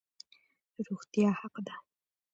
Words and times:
روغتیا 0.87 1.29
حق 1.39 1.55
دی 1.65 1.75